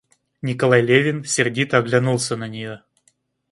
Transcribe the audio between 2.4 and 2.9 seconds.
нее.